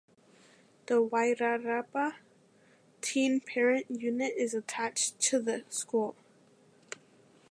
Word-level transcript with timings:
The 0.87 0.95
Wairarapa 0.95 2.15
Teen 3.01 3.39
Parent 3.39 3.85
Unit 3.91 4.33
is 4.35 4.55
attached 4.55 5.19
to 5.19 5.39
the 5.39 5.63
school. 5.69 6.15